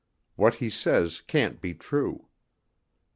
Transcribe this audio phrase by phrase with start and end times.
[0.35, 2.27] What he says can't be true.